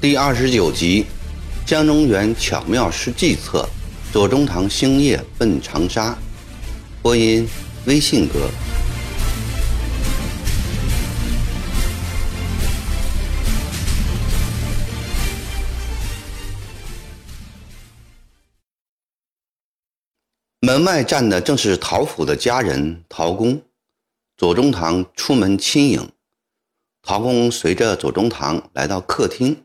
[0.00, 1.04] 第二十九集，
[1.66, 3.68] 江中原巧妙施计策，
[4.12, 6.16] 左宗棠星夜奔长沙。
[7.02, 7.46] 播音：
[7.84, 8.48] 微信哥。
[20.68, 23.62] 门外站的正是陶府的家人陶公。
[24.36, 26.10] 左宗棠出门亲迎，
[27.00, 29.64] 陶公随着左宗棠来到客厅。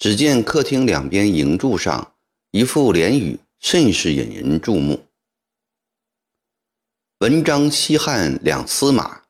[0.00, 2.14] 只见客厅两边楹柱上
[2.50, 5.04] 一副联语，甚是引人注目
[7.22, 9.20] ：“文章西汉两司马，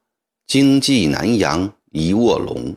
[0.46, 2.74] 经济南阳一卧龙。”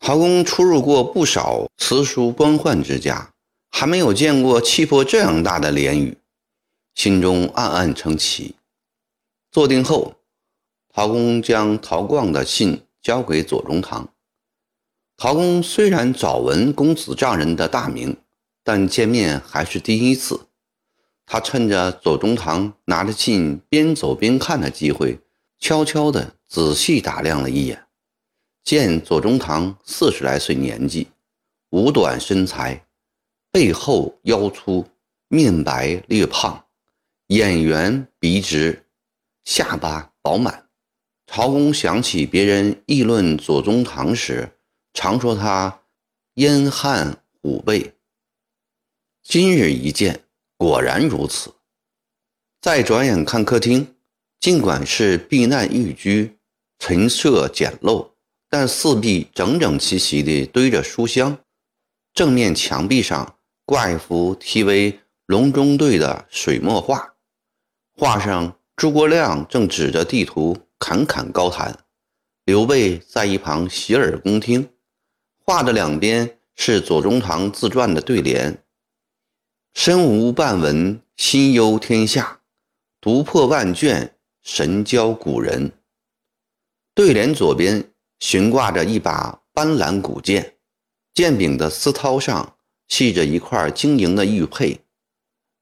[0.00, 3.34] 陶公出入过不少辞书官宦之家，
[3.68, 6.16] 还没有见过气魄这样大的联语，
[6.98, 8.56] 心中暗暗称奇。
[9.52, 10.16] 坐定后，
[10.92, 14.12] 陶公将陶逛的信交给左宗棠。
[15.16, 18.16] 陶公虽然早闻公子丈人的大名，
[18.64, 20.48] 但见面还是第一次。
[21.24, 25.20] 他趁着左宗棠拿着信边走边看的机会，
[25.60, 27.86] 悄悄地仔细打量了一眼。
[28.64, 31.06] 见左宗棠四十来岁年纪，
[31.70, 32.84] 五短身材，
[33.52, 34.84] 背后腰粗，
[35.28, 36.64] 面白略胖，
[37.28, 38.86] 眼圆鼻直，
[39.44, 40.70] 下巴饱满。
[41.26, 44.56] 陶公想起别人议论左宗棠时，
[44.94, 45.82] 常说他
[46.36, 47.92] 燕汉虎背，
[49.22, 50.24] 今日一见，
[50.56, 51.52] 果然如此。
[52.62, 53.94] 再转眼看客厅，
[54.40, 56.38] 尽管是避难寓居，
[56.78, 58.12] 陈设简陋，
[58.48, 61.38] 但四壁整整齐齐地堆着书香。
[62.14, 64.92] 正面墙壁上挂一幅题为
[65.26, 67.16] 《隆中对》的水墨画，
[68.00, 71.76] 画上诸葛亮正指着地图侃侃高谈，
[72.44, 74.70] 刘备在一旁洗耳恭听。
[75.44, 78.62] 画的两边是左宗棠自传的对联
[79.74, 82.38] ：“身无半文，心忧天下；
[83.00, 85.72] 读破万卷，神交古人。”
[86.94, 87.90] 对联左边
[88.20, 90.54] 悬挂着一把斑斓古剑，
[91.12, 92.54] 剑柄的丝绦上
[92.86, 94.84] 系着一块晶莹的玉佩。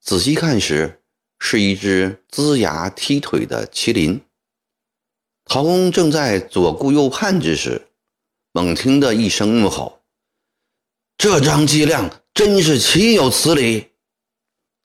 [0.03, 1.00] 仔细看时，
[1.39, 4.21] 是一只龇牙踢腿的麒麟。
[5.45, 7.83] 陶公正在左顾右盼之时。
[8.53, 10.01] 猛听的一声怒吼
[11.19, 13.89] ：“这张机亮真是岂有此理！”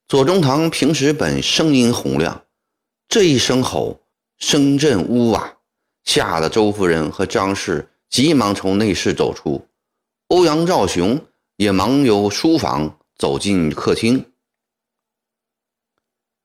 [0.09, 2.43] 左宗棠平时本声音洪亮，
[3.07, 4.01] 这一声吼
[4.37, 5.57] 声震屋瓦，
[6.03, 9.65] 吓得周夫人和张氏急忙从内室走出，
[10.27, 11.25] 欧阳兆雄
[11.55, 14.30] 也忙由书房走进客厅。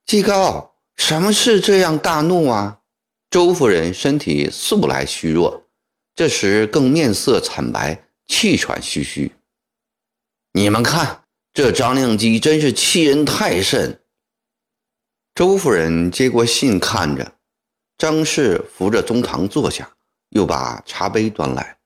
[0.07, 2.79] 季高，什么事这样大怒啊？
[3.29, 5.65] 周夫人身体素来虚弱。
[6.15, 9.33] 这时更面色惨白，气喘吁吁。
[10.53, 14.01] 你们看，这张令基真是欺人太甚。
[15.35, 17.33] 周夫人接过信，看着
[17.99, 19.91] 张氏扶着中堂坐下，
[20.29, 21.79] 又把茶杯端来。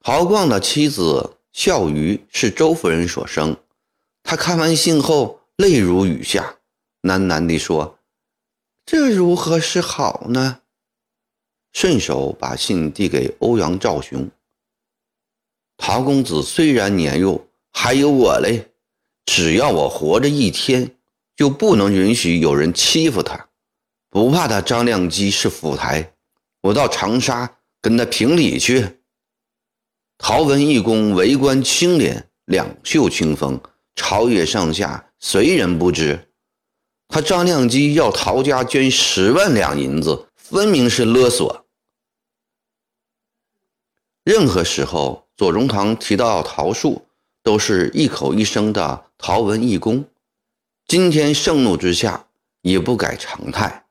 [0.00, 3.56] 陶逛的妻子笑瑜是周夫人所生，
[4.24, 6.55] 她看完信后泪如雨下，
[7.06, 7.98] 喃喃地说
[8.84, 10.60] ：“这如何是好呢？”
[11.72, 14.28] 顺手把信递给欧阳兆雄。
[15.76, 18.72] 陶公子虽然年幼，还有我嘞。
[19.26, 20.96] 只要我活着一天，
[21.34, 23.48] 就不能允许有人欺负他。
[24.08, 26.14] 不怕他张亮基是府台，
[26.62, 29.00] 我到长沙跟他评理去。
[30.16, 33.60] 陶文义公为官清廉，两袖清风，
[33.96, 36.25] 朝野上下谁人不知？
[37.08, 41.64] 他张亮基要陶家捐十万两银子，分明是勒索。
[44.24, 47.06] 任何时候，左宗棠提到桃树，
[47.42, 50.04] 都是一口一声的“陶文义公”。
[50.88, 52.26] 今天盛怒之下，
[52.62, 53.86] 也不改常态。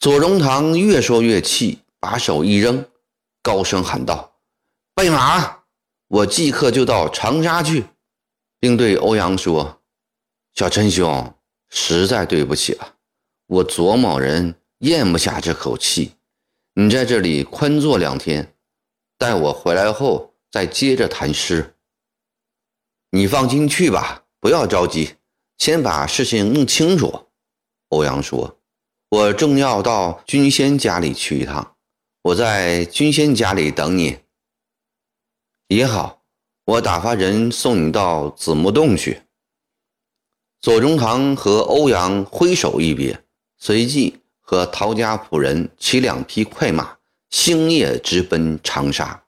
[0.00, 2.84] 左宗棠越说越气，把手一扔，
[3.42, 4.32] 高声喊道
[4.94, 5.60] ：“备马！
[6.08, 7.86] 我即刻就到长沙去。”
[8.58, 9.80] 并对欧阳说
[10.54, 11.34] ：“小陈兄，
[11.76, 12.94] 实在对不起了，
[13.46, 16.12] 我左某人咽不下这口气。
[16.74, 18.54] 你在这里宽坐两天。”
[19.18, 21.74] 待我回来后再接着谈诗。
[23.10, 25.14] 你放心去吧，不要着急，
[25.58, 27.28] 先把事情弄清楚。
[27.88, 28.58] 欧阳说
[29.10, 31.76] ：“我正要到君仙家里去一趟，
[32.22, 34.18] 我在君仙家里等你。
[35.68, 36.24] 也好，
[36.64, 39.22] 我打发人送你到紫木洞去。”
[40.64, 43.22] 左宗棠和欧阳挥手一别，
[43.58, 46.96] 随即和陶家仆人骑两匹快马，
[47.28, 49.23] 星夜直奔长沙。